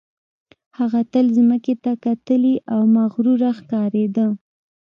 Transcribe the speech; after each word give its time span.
هغه 0.77 0.99
تل 1.13 1.25
ځمکې 1.37 1.73
ته 1.83 1.91
کتلې 2.03 2.55
او 2.73 2.79
مغروره 2.95 3.51
ښکارېده 3.57 4.27